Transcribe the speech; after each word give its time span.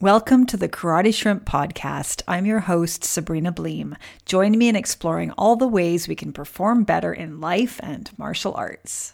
Welcome 0.00 0.44
to 0.46 0.56
the 0.56 0.68
Karate 0.68 1.14
Shrimp 1.14 1.44
Podcast. 1.44 2.22
I'm 2.26 2.46
your 2.46 2.60
host, 2.60 3.04
Sabrina 3.04 3.52
Bleem. 3.52 3.96
Join 4.26 4.58
me 4.58 4.68
in 4.68 4.74
exploring 4.74 5.30
all 5.38 5.54
the 5.54 5.68
ways 5.68 6.08
we 6.08 6.16
can 6.16 6.32
perform 6.32 6.82
better 6.82 7.12
in 7.12 7.40
life 7.40 7.78
and 7.80 8.10
martial 8.18 8.52
arts. 8.54 9.13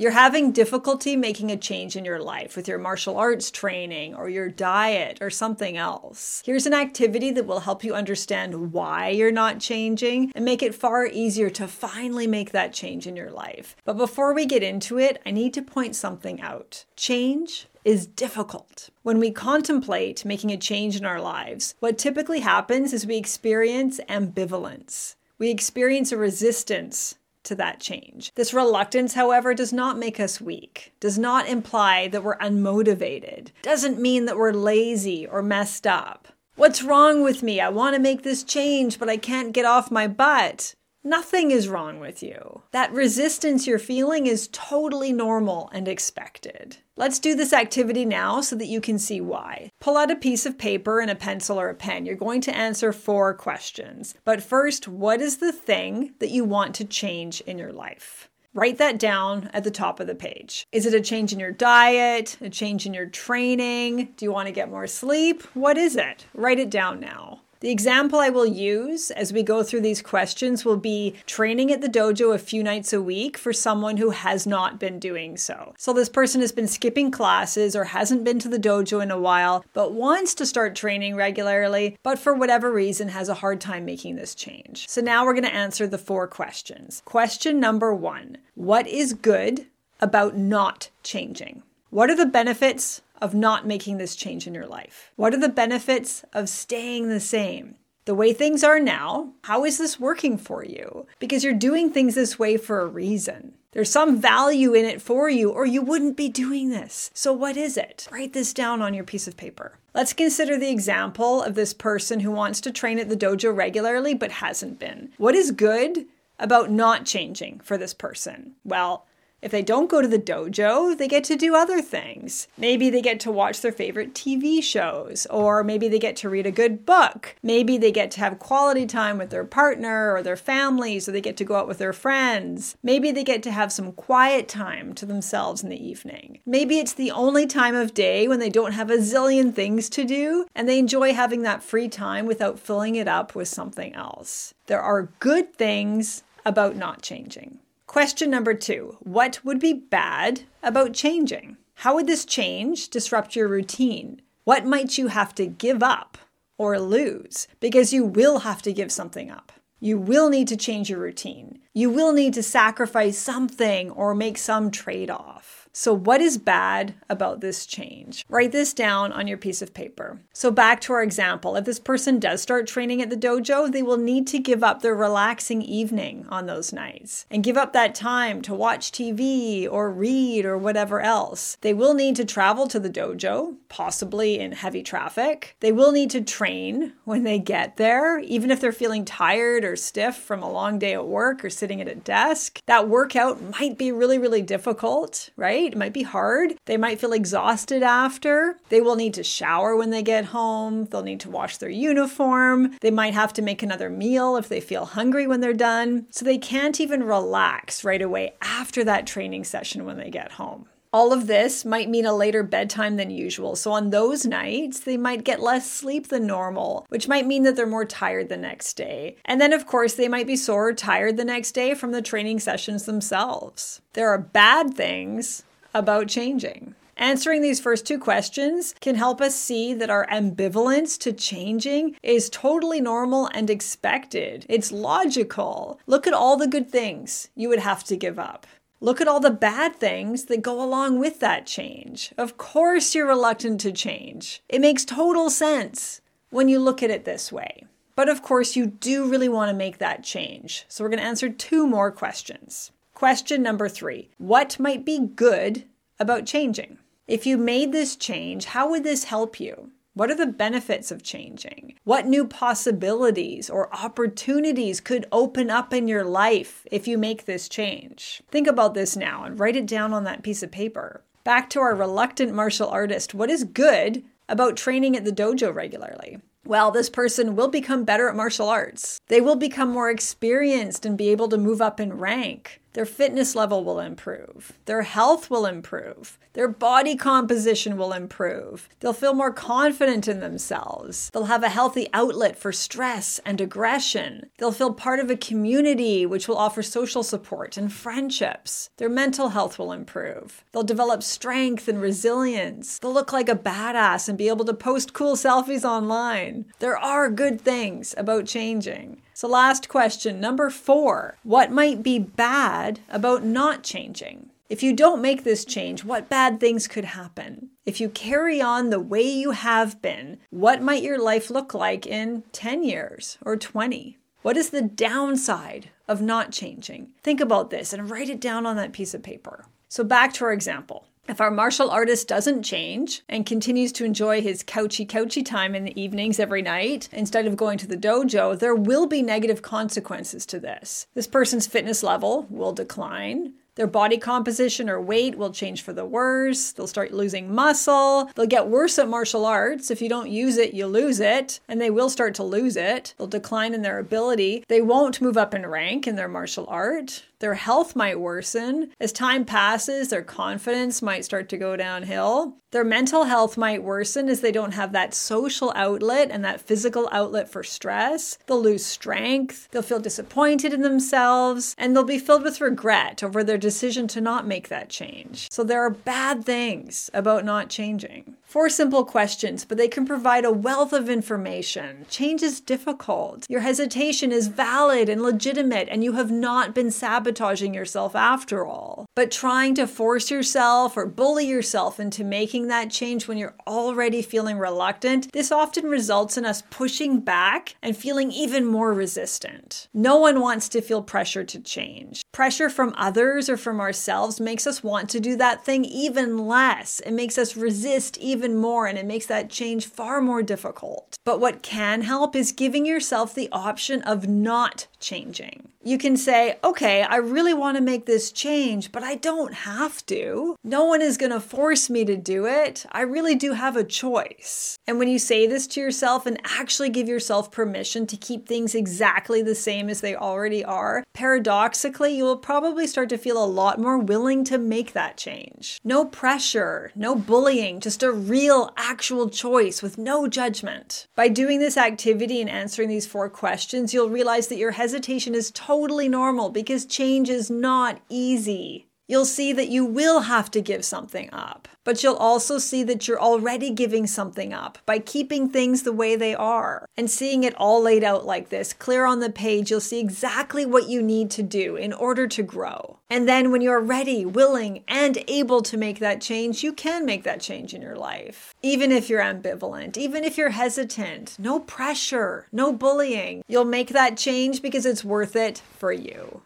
You're 0.00 0.12
having 0.12 0.52
difficulty 0.52 1.14
making 1.14 1.50
a 1.50 1.58
change 1.58 1.94
in 1.94 2.06
your 2.06 2.20
life 2.20 2.56
with 2.56 2.66
your 2.66 2.78
martial 2.78 3.18
arts 3.18 3.50
training 3.50 4.14
or 4.14 4.30
your 4.30 4.48
diet 4.48 5.18
or 5.20 5.28
something 5.28 5.76
else. 5.76 6.42
Here's 6.42 6.64
an 6.64 6.72
activity 6.72 7.30
that 7.32 7.44
will 7.44 7.60
help 7.60 7.84
you 7.84 7.92
understand 7.92 8.72
why 8.72 9.10
you're 9.10 9.30
not 9.30 9.60
changing 9.60 10.32
and 10.34 10.42
make 10.42 10.62
it 10.62 10.74
far 10.74 11.04
easier 11.04 11.50
to 11.50 11.68
finally 11.68 12.26
make 12.26 12.52
that 12.52 12.72
change 12.72 13.06
in 13.06 13.14
your 13.14 13.30
life. 13.30 13.76
But 13.84 13.98
before 13.98 14.32
we 14.32 14.46
get 14.46 14.62
into 14.62 14.98
it, 14.98 15.20
I 15.26 15.32
need 15.32 15.52
to 15.52 15.60
point 15.60 15.94
something 15.94 16.40
out. 16.40 16.86
Change 16.96 17.68
is 17.84 18.06
difficult. 18.06 18.88
When 19.02 19.18
we 19.18 19.30
contemplate 19.30 20.24
making 20.24 20.50
a 20.50 20.56
change 20.56 20.96
in 20.96 21.04
our 21.04 21.20
lives, 21.20 21.74
what 21.80 21.98
typically 21.98 22.40
happens 22.40 22.94
is 22.94 23.06
we 23.06 23.18
experience 23.18 24.00
ambivalence. 24.08 25.16
We 25.38 25.50
experience 25.50 26.10
a 26.10 26.16
resistance 26.16 27.16
to 27.44 27.54
that 27.56 27.80
change. 27.80 28.32
This 28.34 28.54
reluctance, 28.54 29.14
however, 29.14 29.54
does 29.54 29.72
not 29.72 29.98
make 29.98 30.20
us 30.20 30.40
weak, 30.40 30.92
does 31.00 31.18
not 31.18 31.48
imply 31.48 32.08
that 32.08 32.22
we're 32.22 32.38
unmotivated, 32.38 33.48
doesn't 33.62 34.00
mean 34.00 34.26
that 34.26 34.36
we're 34.36 34.52
lazy 34.52 35.26
or 35.26 35.42
messed 35.42 35.86
up. 35.86 36.28
What's 36.56 36.82
wrong 36.82 37.22
with 37.22 37.42
me? 37.42 37.60
I 37.60 37.70
want 37.70 37.94
to 37.96 38.02
make 38.02 38.22
this 38.22 38.44
change, 38.44 38.98
but 38.98 39.08
I 39.08 39.16
can't 39.16 39.52
get 39.54 39.64
off 39.64 39.90
my 39.90 40.06
butt. 40.06 40.74
Nothing 41.02 41.50
is 41.50 41.66
wrong 41.66 41.98
with 41.98 42.22
you. 42.22 42.62
That 42.72 42.92
resistance 42.92 43.66
you're 43.66 43.78
feeling 43.78 44.26
is 44.26 44.50
totally 44.52 45.14
normal 45.14 45.70
and 45.72 45.88
expected. 45.88 46.76
Let's 46.94 47.18
do 47.18 47.34
this 47.34 47.54
activity 47.54 48.04
now 48.04 48.42
so 48.42 48.54
that 48.56 48.66
you 48.66 48.82
can 48.82 48.98
see 48.98 49.18
why. 49.18 49.70
Pull 49.80 49.96
out 49.96 50.10
a 50.10 50.16
piece 50.16 50.44
of 50.44 50.58
paper 50.58 51.00
and 51.00 51.10
a 51.10 51.14
pencil 51.14 51.58
or 51.58 51.70
a 51.70 51.74
pen. 51.74 52.04
You're 52.04 52.16
going 52.16 52.42
to 52.42 52.54
answer 52.54 52.92
four 52.92 53.32
questions. 53.32 54.14
But 54.26 54.42
first, 54.42 54.88
what 54.88 55.22
is 55.22 55.38
the 55.38 55.52
thing 55.52 56.12
that 56.18 56.30
you 56.30 56.44
want 56.44 56.74
to 56.74 56.84
change 56.84 57.40
in 57.42 57.56
your 57.56 57.72
life? 57.72 58.28
Write 58.52 58.76
that 58.76 58.98
down 58.98 59.48
at 59.54 59.64
the 59.64 59.70
top 59.70 60.00
of 60.00 60.06
the 60.06 60.14
page. 60.14 60.66
Is 60.70 60.84
it 60.84 60.92
a 60.92 61.00
change 61.00 61.32
in 61.32 61.40
your 61.40 61.52
diet? 61.52 62.36
A 62.42 62.50
change 62.50 62.84
in 62.84 62.92
your 62.92 63.06
training? 63.06 64.12
Do 64.18 64.26
you 64.26 64.32
want 64.32 64.48
to 64.48 64.52
get 64.52 64.68
more 64.68 64.86
sleep? 64.86 65.44
What 65.54 65.78
is 65.78 65.96
it? 65.96 66.26
Write 66.34 66.58
it 66.58 66.68
down 66.68 67.00
now. 67.00 67.40
The 67.60 67.70
example 67.70 68.18
I 68.18 68.30
will 68.30 68.46
use 68.46 69.10
as 69.10 69.34
we 69.34 69.42
go 69.42 69.62
through 69.62 69.82
these 69.82 70.00
questions 70.00 70.64
will 70.64 70.78
be 70.78 71.16
training 71.26 71.70
at 71.70 71.82
the 71.82 71.90
dojo 71.90 72.34
a 72.34 72.38
few 72.38 72.62
nights 72.62 72.94
a 72.94 73.02
week 73.02 73.36
for 73.36 73.52
someone 73.52 73.98
who 73.98 74.10
has 74.10 74.46
not 74.46 74.80
been 74.80 74.98
doing 74.98 75.36
so. 75.36 75.74
So, 75.76 75.92
this 75.92 76.08
person 76.08 76.40
has 76.40 76.52
been 76.52 76.66
skipping 76.66 77.10
classes 77.10 77.76
or 77.76 77.84
hasn't 77.84 78.24
been 78.24 78.38
to 78.38 78.48
the 78.48 78.58
dojo 78.58 79.02
in 79.02 79.10
a 79.10 79.20
while, 79.20 79.62
but 79.74 79.92
wants 79.92 80.34
to 80.36 80.46
start 80.46 80.74
training 80.74 81.16
regularly, 81.16 81.98
but 82.02 82.18
for 82.18 82.32
whatever 82.32 82.72
reason 82.72 83.08
has 83.08 83.28
a 83.28 83.34
hard 83.34 83.60
time 83.60 83.84
making 83.84 84.16
this 84.16 84.34
change. 84.34 84.88
So, 84.88 85.02
now 85.02 85.26
we're 85.26 85.34
going 85.34 85.44
to 85.44 85.54
answer 85.54 85.86
the 85.86 85.98
four 85.98 86.26
questions. 86.26 87.02
Question 87.04 87.60
number 87.60 87.94
one 87.94 88.38
What 88.54 88.86
is 88.86 89.12
good 89.12 89.66
about 90.00 90.34
not 90.34 90.88
changing? 91.02 91.62
What 91.90 92.08
are 92.08 92.16
the 92.16 92.24
benefits 92.24 93.02
of 93.20 93.34
not 93.34 93.66
making 93.66 93.98
this 93.98 94.16
change 94.16 94.46
in 94.46 94.54
your 94.54 94.66
life? 94.66 95.12
What 95.16 95.34
are 95.34 95.40
the 95.40 95.48
benefits 95.48 96.24
of 96.32 96.48
staying 96.48 97.08
the 97.08 97.20
same? 97.20 97.76
The 98.06 98.14
way 98.14 98.32
things 98.32 98.64
are 98.64 98.80
now, 98.80 99.34
how 99.44 99.64
is 99.64 99.78
this 99.78 100.00
working 100.00 100.38
for 100.38 100.64
you? 100.64 101.06
Because 101.18 101.44
you're 101.44 101.52
doing 101.52 101.90
things 101.90 102.14
this 102.14 102.38
way 102.38 102.56
for 102.56 102.80
a 102.80 102.86
reason. 102.86 103.54
There's 103.72 103.90
some 103.90 104.20
value 104.20 104.74
in 104.74 104.84
it 104.84 105.00
for 105.00 105.30
you, 105.30 105.50
or 105.50 105.64
you 105.64 105.80
wouldn't 105.80 106.16
be 106.16 106.28
doing 106.28 106.70
this. 106.70 107.10
So, 107.14 107.32
what 107.32 107.56
is 107.56 107.76
it? 107.76 108.08
Write 108.10 108.32
this 108.32 108.52
down 108.52 108.82
on 108.82 108.94
your 108.94 109.04
piece 109.04 109.28
of 109.28 109.36
paper. 109.36 109.78
Let's 109.94 110.12
consider 110.12 110.58
the 110.58 110.70
example 110.70 111.42
of 111.42 111.54
this 111.54 111.72
person 111.72 112.20
who 112.20 112.32
wants 112.32 112.60
to 112.62 112.72
train 112.72 112.98
at 112.98 113.08
the 113.08 113.16
dojo 113.16 113.54
regularly 113.54 114.14
but 114.14 114.32
hasn't 114.32 114.80
been. 114.80 115.10
What 115.18 115.36
is 115.36 115.52
good 115.52 116.06
about 116.38 116.70
not 116.70 117.06
changing 117.06 117.60
for 117.60 117.78
this 117.78 117.94
person? 117.94 118.54
Well, 118.64 119.06
if 119.42 119.50
they 119.50 119.62
don't 119.62 119.90
go 119.90 120.02
to 120.02 120.08
the 120.08 120.18
dojo, 120.18 120.96
they 120.96 121.08
get 121.08 121.24
to 121.24 121.36
do 121.36 121.54
other 121.54 121.80
things. 121.80 122.48
Maybe 122.56 122.90
they 122.90 123.00
get 123.00 123.20
to 123.20 123.30
watch 123.30 123.60
their 123.60 123.72
favorite 123.72 124.14
TV 124.14 124.62
shows, 124.62 125.26
or 125.30 125.64
maybe 125.64 125.88
they 125.88 125.98
get 125.98 126.16
to 126.16 126.28
read 126.28 126.46
a 126.46 126.50
good 126.50 126.84
book. 126.84 127.36
Maybe 127.42 127.78
they 127.78 127.92
get 127.92 128.10
to 128.12 128.20
have 128.20 128.38
quality 128.38 128.86
time 128.86 129.18
with 129.18 129.30
their 129.30 129.44
partner 129.44 130.12
or 130.12 130.22
their 130.22 130.36
family, 130.36 131.00
so 131.00 131.10
they 131.10 131.20
get 131.20 131.36
to 131.38 131.44
go 131.44 131.56
out 131.56 131.68
with 131.68 131.78
their 131.78 131.92
friends. 131.92 132.76
Maybe 132.82 133.10
they 133.12 133.24
get 133.24 133.42
to 133.44 133.50
have 133.50 133.72
some 133.72 133.92
quiet 133.92 134.48
time 134.48 134.92
to 134.94 135.06
themselves 135.06 135.62
in 135.62 135.70
the 135.70 135.82
evening. 135.82 136.40
Maybe 136.44 136.78
it's 136.78 136.94
the 136.94 137.10
only 137.10 137.46
time 137.46 137.74
of 137.74 137.94
day 137.94 138.28
when 138.28 138.40
they 138.40 138.50
don't 138.50 138.72
have 138.72 138.90
a 138.90 138.98
zillion 138.98 139.54
things 139.54 139.88
to 139.90 140.04
do, 140.04 140.46
and 140.54 140.68
they 140.68 140.78
enjoy 140.78 141.14
having 141.14 141.42
that 141.42 141.62
free 141.62 141.88
time 141.88 142.26
without 142.26 142.58
filling 142.58 142.94
it 142.94 143.08
up 143.08 143.34
with 143.34 143.48
something 143.48 143.94
else. 143.94 144.54
There 144.66 144.82
are 144.82 145.10
good 145.18 145.54
things 145.54 146.22
about 146.44 146.76
not 146.76 147.02
changing. 147.02 147.58
Question 147.90 148.30
number 148.30 148.54
two 148.54 148.98
What 149.00 149.44
would 149.44 149.58
be 149.58 149.72
bad 149.72 150.42
about 150.62 150.92
changing? 150.92 151.56
How 151.74 151.96
would 151.96 152.06
this 152.06 152.24
change 152.24 152.88
disrupt 152.88 153.34
your 153.34 153.48
routine? 153.48 154.22
What 154.44 154.64
might 154.64 154.96
you 154.96 155.08
have 155.08 155.34
to 155.34 155.46
give 155.46 155.82
up 155.82 156.16
or 156.56 156.78
lose? 156.78 157.48
Because 157.58 157.92
you 157.92 158.04
will 158.04 158.38
have 158.46 158.62
to 158.62 158.72
give 158.72 158.92
something 158.92 159.28
up. 159.28 159.50
You 159.80 159.98
will 159.98 160.30
need 160.30 160.46
to 160.46 160.56
change 160.56 160.88
your 160.88 161.00
routine. 161.00 161.58
You 161.72 161.88
will 161.88 162.12
need 162.12 162.34
to 162.34 162.42
sacrifice 162.42 163.16
something 163.16 163.92
or 163.92 164.12
make 164.12 164.38
some 164.38 164.72
trade 164.72 165.08
off. 165.08 165.60
So, 165.72 165.94
what 165.94 166.20
is 166.20 166.36
bad 166.36 166.94
about 167.08 167.40
this 167.40 167.64
change? 167.64 168.26
Write 168.28 168.50
this 168.50 168.74
down 168.74 169.12
on 169.12 169.28
your 169.28 169.38
piece 169.38 169.62
of 169.62 169.72
paper. 169.72 170.20
So, 170.32 170.50
back 170.50 170.80
to 170.82 170.92
our 170.92 171.02
example 171.02 171.54
if 171.54 171.64
this 171.64 171.78
person 171.78 172.18
does 172.18 172.42
start 172.42 172.66
training 172.66 173.00
at 173.00 173.08
the 173.08 173.16
dojo, 173.16 173.70
they 173.70 173.82
will 173.82 173.96
need 173.96 174.26
to 174.28 174.40
give 174.40 174.64
up 174.64 174.82
their 174.82 174.96
relaxing 174.96 175.62
evening 175.62 176.26
on 176.28 176.46
those 176.46 176.72
nights 176.72 177.24
and 177.30 177.44
give 177.44 177.56
up 177.56 177.72
that 177.72 177.94
time 177.94 178.42
to 178.42 178.54
watch 178.54 178.90
TV 178.90 179.70
or 179.70 179.92
read 179.92 180.44
or 180.44 180.58
whatever 180.58 181.00
else. 181.00 181.56
They 181.60 181.72
will 181.72 181.94
need 181.94 182.16
to 182.16 182.24
travel 182.24 182.66
to 182.66 182.80
the 182.80 182.90
dojo, 182.90 183.54
possibly 183.68 184.40
in 184.40 184.52
heavy 184.52 184.82
traffic. 184.82 185.56
They 185.60 185.70
will 185.70 185.92
need 185.92 186.10
to 186.10 186.20
train 186.20 186.94
when 187.04 187.22
they 187.22 187.38
get 187.38 187.76
there, 187.76 188.18
even 188.18 188.50
if 188.50 188.60
they're 188.60 188.72
feeling 188.72 189.04
tired 189.04 189.64
or 189.64 189.76
stiff 189.76 190.16
from 190.16 190.42
a 190.42 190.50
long 190.50 190.80
day 190.80 190.94
at 190.94 191.06
work 191.06 191.44
or 191.44 191.50
sitting 191.50 191.69
at 191.78 191.88
a 191.88 191.94
desk. 191.94 192.62
That 192.64 192.88
workout 192.88 193.42
might 193.42 193.76
be 193.76 193.92
really, 193.92 194.16
really 194.16 194.40
difficult, 194.40 195.28
right? 195.36 195.70
It 195.72 195.76
might 195.76 195.92
be 195.92 196.04
hard. 196.04 196.54
They 196.64 196.78
might 196.78 196.98
feel 196.98 197.12
exhausted 197.12 197.82
after. 197.82 198.56
They 198.70 198.80
will 198.80 198.96
need 198.96 199.12
to 199.14 199.22
shower 199.22 199.76
when 199.76 199.90
they 199.90 200.02
get 200.02 200.24
home. 200.24 200.86
They'll 200.86 201.02
need 201.02 201.20
to 201.20 201.30
wash 201.30 201.58
their 201.58 201.68
uniform. 201.68 202.78
They 202.80 202.90
might 202.90 203.12
have 203.12 203.34
to 203.34 203.42
make 203.42 203.62
another 203.62 203.90
meal 203.90 204.36
if 204.36 204.48
they 204.48 204.62
feel 204.62 204.86
hungry 204.86 205.26
when 205.26 205.42
they're 205.42 205.52
done. 205.52 206.06
So 206.08 206.24
they 206.24 206.38
can't 206.38 206.80
even 206.80 207.02
relax 207.02 207.84
right 207.84 208.00
away 208.00 208.32
after 208.40 208.82
that 208.84 209.06
training 209.06 209.44
session 209.44 209.84
when 209.84 209.98
they 209.98 210.08
get 210.08 210.32
home. 210.32 210.69
All 210.92 211.12
of 211.12 211.28
this 211.28 211.64
might 211.64 211.88
mean 211.88 212.04
a 212.04 212.12
later 212.12 212.42
bedtime 212.42 212.96
than 212.96 213.10
usual. 213.10 213.54
So, 213.54 213.70
on 213.70 213.90
those 213.90 214.26
nights, 214.26 214.80
they 214.80 214.96
might 214.96 215.22
get 215.22 215.40
less 215.40 215.70
sleep 215.70 216.08
than 216.08 216.26
normal, 216.26 216.84
which 216.88 217.06
might 217.06 217.28
mean 217.28 217.44
that 217.44 217.54
they're 217.54 217.66
more 217.66 217.84
tired 217.84 218.28
the 218.28 218.36
next 218.36 218.74
day. 218.74 219.16
And 219.24 219.40
then, 219.40 219.52
of 219.52 219.66
course, 219.66 219.94
they 219.94 220.08
might 220.08 220.26
be 220.26 220.34
sore 220.34 220.70
or 220.70 220.74
tired 220.74 221.16
the 221.16 221.24
next 221.24 221.52
day 221.52 221.74
from 221.74 221.92
the 221.92 222.02
training 222.02 222.40
sessions 222.40 222.86
themselves. 222.86 223.80
There 223.92 224.08
are 224.08 224.18
bad 224.18 224.74
things 224.74 225.44
about 225.72 226.08
changing. 226.08 226.74
Answering 226.96 227.40
these 227.40 227.60
first 227.60 227.86
two 227.86 227.98
questions 227.98 228.74
can 228.80 228.96
help 228.96 229.20
us 229.20 229.34
see 229.34 229.72
that 229.72 229.88
our 229.90 230.06
ambivalence 230.08 230.98
to 230.98 231.12
changing 231.12 231.96
is 232.02 232.28
totally 232.28 232.80
normal 232.80 233.30
and 233.32 233.48
expected. 233.48 234.44
It's 234.48 234.70
logical. 234.70 235.80
Look 235.86 236.06
at 236.06 236.12
all 236.12 236.36
the 236.36 236.48
good 236.48 236.68
things 236.68 237.28
you 237.34 237.48
would 237.48 237.60
have 237.60 237.84
to 237.84 237.96
give 237.96 238.18
up. 238.18 238.46
Look 238.82 239.00
at 239.00 239.08
all 239.08 239.20
the 239.20 239.30
bad 239.30 239.76
things 239.76 240.24
that 240.24 240.40
go 240.40 240.62
along 240.62 240.98
with 240.98 241.20
that 241.20 241.46
change. 241.46 242.14
Of 242.16 242.38
course, 242.38 242.94
you're 242.94 243.06
reluctant 243.06 243.60
to 243.60 243.72
change. 243.72 244.42
It 244.48 244.62
makes 244.62 244.86
total 244.86 245.28
sense 245.28 246.00
when 246.30 246.48
you 246.48 246.58
look 246.58 246.82
at 246.82 246.90
it 246.90 247.04
this 247.04 247.30
way. 247.30 247.66
But 247.94 248.08
of 248.08 248.22
course, 248.22 248.56
you 248.56 248.66
do 248.66 249.06
really 249.06 249.28
want 249.28 249.50
to 249.50 249.56
make 249.56 249.76
that 249.78 250.02
change. 250.02 250.64
So, 250.68 250.82
we're 250.82 250.88
going 250.88 251.00
to 251.00 251.06
answer 251.06 251.28
two 251.28 251.66
more 251.66 251.90
questions. 251.90 252.72
Question 252.94 253.42
number 253.42 253.68
three 253.68 254.08
What 254.16 254.58
might 254.58 254.86
be 254.86 254.98
good 254.98 255.64
about 255.98 256.24
changing? 256.24 256.78
If 257.06 257.26
you 257.26 257.36
made 257.36 257.72
this 257.72 257.96
change, 257.96 258.46
how 258.46 258.70
would 258.70 258.84
this 258.84 259.04
help 259.04 259.38
you? 259.38 259.72
What 260.00 260.10
are 260.10 260.14
the 260.14 260.26
benefits 260.26 260.90
of 260.90 261.02
changing? 261.02 261.74
What 261.84 262.06
new 262.06 262.26
possibilities 262.26 263.50
or 263.50 263.70
opportunities 263.70 264.80
could 264.80 265.04
open 265.12 265.50
up 265.50 265.74
in 265.74 265.88
your 265.88 266.04
life 266.04 266.66
if 266.72 266.88
you 266.88 266.96
make 266.96 267.26
this 267.26 267.50
change? 267.50 268.22
Think 268.30 268.46
about 268.46 268.72
this 268.72 268.96
now 268.96 269.24
and 269.24 269.38
write 269.38 269.56
it 269.56 269.66
down 269.66 269.92
on 269.92 270.04
that 270.04 270.22
piece 270.22 270.42
of 270.42 270.50
paper. 270.50 271.02
Back 271.22 271.50
to 271.50 271.60
our 271.60 271.74
reluctant 271.74 272.32
martial 272.32 272.70
artist, 272.70 273.12
what 273.12 273.28
is 273.28 273.44
good 273.44 274.02
about 274.26 274.56
training 274.56 274.96
at 274.96 275.04
the 275.04 275.12
dojo 275.12 275.54
regularly? 275.54 276.16
well, 276.46 276.70
this 276.72 276.90
person 276.90 277.36
will 277.36 277.48
become 277.48 277.84
better 277.84 278.08
at 278.08 278.16
martial 278.16 278.48
arts. 278.48 279.00
They 279.06 279.20
will 279.20 279.36
become 279.36 279.70
more 279.70 279.88
experienced 279.88 280.84
and 280.84 280.98
be 280.98 281.10
able 281.10 281.28
to 281.28 281.38
move 281.38 281.60
up 281.60 281.78
in 281.78 281.98
rank. 281.98 282.59
Their 282.72 282.86
fitness 282.86 283.34
level 283.34 283.64
will 283.64 283.80
improve, 283.80 284.52
their 284.66 284.82
health 284.82 285.28
will 285.28 285.46
improve, 285.46 286.18
their 286.34 286.48
body 286.48 286.94
composition 286.94 287.76
will 287.76 287.92
improve, 287.92 288.68
they'll 288.78 288.92
feel 288.92 289.14
more 289.14 289.32
confident 289.32 290.06
in 290.06 290.20
themselves, 290.20 291.10
they'll 291.12 291.24
have 291.24 291.42
a 291.42 291.48
healthy 291.48 291.88
outlet 291.92 292.36
for 292.36 292.52
stress 292.52 293.20
and 293.26 293.40
aggression, 293.40 294.30
they'll 294.38 294.52
feel 294.52 294.72
part 294.72 295.00
of 295.00 295.10
a 295.10 295.16
community 295.16 296.06
which 296.06 296.28
will 296.28 296.36
offer 296.36 296.62
social 296.62 297.02
support 297.02 297.56
and 297.56 297.72
friendships, 297.72 298.70
their 298.76 298.88
mental 298.88 299.30
health 299.30 299.58
will 299.58 299.72
improve, 299.72 300.44
they'll 300.52 300.62
develop 300.62 301.02
strength 301.02 301.66
and 301.66 301.80
resilience, 301.80 302.78
they'll 302.78 302.94
look 302.94 303.12
like 303.12 303.28
a 303.28 303.34
badass 303.34 304.08
and 304.08 304.16
be 304.16 304.28
able 304.28 304.44
to 304.44 304.54
post 304.54 304.92
cool 304.92 305.16
selfies 305.16 305.64
online. 305.64 306.46
There 306.60 306.78
are 306.78 307.10
good 307.10 307.40
things 307.40 307.94
about 307.98 308.26
changing. 308.26 309.02
So, 309.12 309.28
last 309.28 309.68
question, 309.68 310.18
number 310.18 310.48
four 310.48 311.18
What 311.24 311.50
might 311.50 311.82
be 311.82 311.98
bad 311.98 312.59
about 312.88 313.24
not 313.24 313.62
changing? 313.62 314.30
If 314.48 314.62
you 314.62 314.72
don't 314.72 315.00
make 315.00 315.22
this 315.22 315.44
change, 315.44 315.84
what 315.84 316.08
bad 316.08 316.40
things 316.40 316.66
could 316.66 316.84
happen? 316.84 317.50
If 317.64 317.80
you 317.80 317.88
carry 317.88 318.40
on 318.40 318.70
the 318.70 318.80
way 318.80 319.02
you 319.02 319.30
have 319.30 319.80
been, 319.80 320.18
what 320.30 320.60
might 320.60 320.82
your 320.82 321.00
life 321.00 321.30
look 321.30 321.54
like 321.54 321.86
in 321.86 322.24
10 322.32 322.64
years 322.64 323.16
or 323.24 323.36
20? 323.36 323.96
What 324.22 324.36
is 324.36 324.50
the 324.50 324.62
downside 324.62 325.70
of 325.86 326.02
not 326.02 326.32
changing? 326.32 326.88
Think 327.02 327.20
about 327.20 327.50
this 327.50 327.72
and 327.72 327.88
write 327.88 328.10
it 328.10 328.20
down 328.20 328.44
on 328.44 328.56
that 328.56 328.72
piece 328.72 328.92
of 328.92 329.02
paper. 329.02 329.46
So, 329.68 329.84
back 329.84 330.12
to 330.14 330.24
our 330.24 330.32
example. 330.32 330.88
If 331.10 331.20
our 331.20 331.32
martial 331.32 331.70
artist 331.70 332.06
doesn't 332.06 332.44
change 332.44 333.02
and 333.08 333.26
continues 333.26 333.72
to 333.72 333.84
enjoy 333.84 334.22
his 334.22 334.44
couchy 334.44 334.86
couchy 334.86 335.26
time 335.26 335.56
in 335.56 335.64
the 335.64 335.78
evenings 335.78 336.20
every 336.20 336.40
night 336.40 336.88
instead 336.92 337.26
of 337.26 337.36
going 337.36 337.58
to 337.58 337.66
the 337.66 337.76
dojo, 337.76 338.38
there 338.38 338.54
will 338.54 338.86
be 338.86 339.02
negative 339.02 339.42
consequences 339.42 340.24
to 340.26 340.38
this. 340.38 340.86
This 340.94 341.08
person's 341.08 341.48
fitness 341.48 341.82
level 341.82 342.28
will 342.30 342.52
decline. 342.52 343.32
Their 343.56 343.66
body 343.66 343.98
composition 343.98 344.70
or 344.70 344.80
weight 344.80 345.18
will 345.18 345.32
change 345.32 345.62
for 345.62 345.72
the 345.72 345.84
worse. 345.84 346.52
They'll 346.52 346.68
start 346.68 346.94
losing 346.94 347.34
muscle. 347.34 348.08
They'll 348.14 348.26
get 348.26 348.46
worse 348.46 348.78
at 348.78 348.88
martial 348.88 349.26
arts. 349.26 349.72
If 349.72 349.82
you 349.82 349.88
don't 349.88 350.10
use 350.10 350.36
it, 350.36 350.54
you 350.54 350.68
lose 350.68 351.00
it, 351.00 351.40
and 351.48 351.60
they 351.60 351.70
will 351.70 351.90
start 351.90 352.14
to 352.14 352.22
lose 352.22 352.56
it. 352.56 352.94
They'll 352.96 353.08
decline 353.08 353.52
in 353.52 353.62
their 353.62 353.80
ability. 353.80 354.44
They 354.46 354.62
won't 354.62 355.00
move 355.00 355.16
up 355.16 355.34
in 355.34 355.44
rank 355.44 355.88
in 355.88 355.96
their 355.96 356.06
martial 356.06 356.46
art. 356.48 357.02
Their 357.20 357.34
health 357.34 357.76
might 357.76 358.00
worsen. 358.00 358.72
As 358.80 358.92
time 358.92 359.24
passes, 359.24 359.88
their 359.88 360.02
confidence 360.02 360.80
might 360.80 361.04
start 361.04 361.28
to 361.28 361.36
go 361.36 361.54
downhill. 361.54 362.38
Their 362.50 362.64
mental 362.64 363.04
health 363.04 363.36
might 363.36 363.62
worsen 363.62 364.08
as 364.08 364.22
they 364.22 364.32
don't 364.32 364.54
have 364.54 364.72
that 364.72 364.94
social 364.94 365.52
outlet 365.54 366.10
and 366.10 366.24
that 366.24 366.40
physical 366.40 366.88
outlet 366.90 367.28
for 367.28 367.44
stress. 367.44 368.18
They'll 368.26 368.42
lose 368.42 368.64
strength. 368.64 369.48
They'll 369.52 369.62
feel 369.62 369.78
disappointed 369.78 370.52
in 370.52 370.62
themselves 370.62 371.54
and 371.58 371.76
they'll 371.76 371.84
be 371.84 371.98
filled 371.98 372.24
with 372.24 372.40
regret 372.40 373.04
over 373.04 373.22
their 373.22 373.38
decision 373.38 373.86
to 373.88 374.00
not 374.00 374.26
make 374.26 374.48
that 374.48 374.70
change. 374.70 375.30
So 375.30 375.44
there 375.44 375.62
are 375.62 375.70
bad 375.70 376.24
things 376.24 376.90
about 376.92 377.24
not 377.24 377.50
changing. 377.50 378.16
Four 378.30 378.48
simple 378.48 378.84
questions, 378.84 379.44
but 379.44 379.58
they 379.58 379.66
can 379.66 379.84
provide 379.84 380.24
a 380.24 380.30
wealth 380.30 380.72
of 380.72 380.88
information. 380.88 381.84
Change 381.90 382.22
is 382.22 382.40
difficult. 382.40 383.26
Your 383.28 383.40
hesitation 383.40 384.12
is 384.12 384.28
valid 384.28 384.88
and 384.88 385.02
legitimate, 385.02 385.66
and 385.68 385.82
you 385.82 385.94
have 385.94 386.12
not 386.12 386.54
been 386.54 386.70
sabotaging 386.70 387.54
yourself 387.54 387.96
after 387.96 388.46
all. 388.46 388.86
But 388.94 389.10
trying 389.10 389.56
to 389.56 389.66
force 389.66 390.12
yourself 390.12 390.76
or 390.76 390.86
bully 390.86 391.26
yourself 391.26 391.80
into 391.80 392.04
making 392.04 392.46
that 392.46 392.70
change 392.70 393.08
when 393.08 393.18
you're 393.18 393.34
already 393.48 394.00
feeling 394.00 394.38
reluctant, 394.38 395.10
this 395.12 395.32
often 395.32 395.64
results 395.64 396.16
in 396.16 396.24
us 396.24 396.44
pushing 396.50 397.00
back 397.00 397.56
and 397.60 397.76
feeling 397.76 398.12
even 398.12 398.46
more 398.46 398.72
resistant. 398.72 399.66
No 399.74 399.96
one 399.96 400.20
wants 400.20 400.48
to 400.50 400.60
feel 400.60 400.84
pressure 400.84 401.24
to 401.24 401.40
change. 401.40 402.02
Pressure 402.12 402.48
from 402.48 402.74
others 402.76 403.28
or 403.28 403.36
from 403.36 403.58
ourselves 403.58 404.20
makes 404.20 404.46
us 404.46 404.62
want 404.62 404.88
to 404.90 405.00
do 405.00 405.16
that 405.16 405.44
thing 405.44 405.64
even 405.64 406.16
less. 406.16 406.78
It 406.86 406.92
makes 406.92 407.18
us 407.18 407.36
resist 407.36 407.98
even 407.98 408.19
even 408.20 408.36
more 408.36 408.66
and 408.66 408.76
it 408.76 408.84
makes 408.84 409.06
that 409.06 409.30
change 409.30 409.66
far 409.66 410.02
more 410.02 410.22
difficult. 410.22 410.94
But 411.06 411.20
what 411.20 411.42
can 411.42 411.80
help 411.80 412.14
is 412.14 412.32
giving 412.32 412.66
yourself 412.66 413.14
the 413.14 413.30
option 413.32 413.80
of 413.82 414.06
not 414.06 414.66
changing. 414.80 415.48
You 415.62 415.76
can 415.76 415.96
say, 415.96 416.38
okay, 416.42 416.82
I 416.82 416.96
really 416.96 417.34
want 417.34 417.58
to 417.58 417.62
make 417.62 417.84
this 417.84 418.10
change, 418.10 418.72
but 418.72 418.82
I 418.82 418.94
don't 418.94 419.34
have 419.34 419.84
to. 419.86 420.36
No 420.42 420.64
one 420.64 420.80
is 420.80 420.96
going 420.96 421.12
to 421.12 421.20
force 421.20 421.68
me 421.68 421.84
to 421.84 421.96
do 421.96 422.26
it. 422.26 422.64
I 422.72 422.80
really 422.80 423.14
do 423.14 423.32
have 423.32 423.56
a 423.56 423.64
choice. 423.64 424.58
And 424.66 424.78
when 424.78 424.88
you 424.88 424.98
say 424.98 425.26
this 425.26 425.46
to 425.48 425.60
yourself 425.60 426.06
and 426.06 426.18
actually 426.24 426.70
give 426.70 426.88
yourself 426.88 427.30
permission 427.30 427.86
to 427.88 427.96
keep 427.96 428.26
things 428.26 428.54
exactly 428.54 429.20
the 429.20 429.34
same 429.34 429.68
as 429.68 429.82
they 429.82 429.94
already 429.94 430.42
are, 430.42 430.82
paradoxically, 430.94 431.94
you 431.94 432.04
will 432.04 432.16
probably 432.16 432.66
start 432.66 432.88
to 432.88 432.98
feel 432.98 433.22
a 433.22 433.26
lot 433.26 433.60
more 433.60 433.78
willing 433.78 434.24
to 434.24 434.38
make 434.38 434.72
that 434.72 434.96
change. 434.96 435.60
No 435.62 435.84
pressure, 435.84 436.72
no 436.74 436.94
bullying, 436.94 437.60
just 437.60 437.82
a 437.82 437.92
real, 437.92 438.50
actual 438.56 439.10
choice 439.10 439.62
with 439.62 439.76
no 439.76 440.08
judgment. 440.08 440.86
By 440.96 441.08
doing 441.08 441.38
this 441.38 441.58
activity 441.58 442.20
and 442.20 442.30
answering 442.30 442.70
these 442.70 442.86
four 442.86 443.10
questions, 443.10 443.74
you'll 443.74 443.90
realize 443.90 444.28
that 444.28 444.38
your 444.38 444.52
hesitation 444.70 445.16
is 445.16 445.32
totally 445.32 445.88
normal 445.88 446.30
because 446.30 446.64
change 446.64 447.08
is 447.08 447.28
not 447.28 447.80
easy. 447.88 448.69
You'll 448.90 449.04
see 449.04 449.32
that 449.34 449.50
you 449.50 449.64
will 449.64 450.00
have 450.00 450.32
to 450.32 450.40
give 450.40 450.64
something 450.64 451.10
up, 451.12 451.46
but 451.62 451.80
you'll 451.84 451.94
also 451.94 452.38
see 452.38 452.64
that 452.64 452.88
you're 452.88 453.00
already 453.00 453.50
giving 453.50 453.86
something 453.86 454.34
up 454.34 454.58
by 454.66 454.80
keeping 454.80 455.28
things 455.28 455.62
the 455.62 455.72
way 455.72 455.94
they 455.94 456.12
are. 456.12 456.66
And 456.76 456.90
seeing 456.90 457.22
it 457.22 457.36
all 457.36 457.62
laid 457.62 457.84
out 457.84 458.04
like 458.04 458.30
this, 458.30 458.52
clear 458.52 458.84
on 458.86 458.98
the 458.98 459.08
page, 459.08 459.48
you'll 459.48 459.60
see 459.60 459.78
exactly 459.78 460.44
what 460.44 460.68
you 460.68 460.82
need 460.82 461.08
to 461.12 461.22
do 461.22 461.54
in 461.54 461.72
order 461.72 462.08
to 462.08 462.22
grow. 462.24 462.80
And 462.90 463.08
then 463.08 463.30
when 463.30 463.42
you're 463.42 463.60
ready, 463.60 464.04
willing, 464.04 464.64
and 464.66 465.04
able 465.06 465.42
to 465.42 465.56
make 465.56 465.78
that 465.78 466.00
change, 466.00 466.42
you 466.42 466.52
can 466.52 466.84
make 466.84 467.04
that 467.04 467.20
change 467.20 467.54
in 467.54 467.62
your 467.62 467.76
life. 467.76 468.34
Even 468.42 468.72
if 468.72 468.90
you're 468.90 469.04
ambivalent, 469.04 469.76
even 469.76 470.02
if 470.02 470.18
you're 470.18 470.30
hesitant, 470.30 471.14
no 471.16 471.38
pressure, 471.38 472.26
no 472.32 472.52
bullying. 472.52 473.22
You'll 473.28 473.44
make 473.44 473.68
that 473.68 473.96
change 473.96 474.42
because 474.42 474.66
it's 474.66 474.82
worth 474.82 475.14
it 475.14 475.42
for 475.60 475.72
you. 475.72 476.22